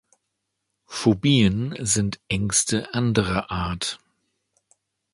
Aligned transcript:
Phobien 0.89 1.75
sind 1.85 2.19
Ängste 2.27 2.95
anderer 2.95 3.51
Art. 3.51 3.99